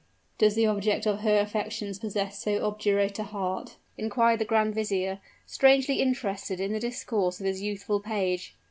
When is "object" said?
0.65-1.05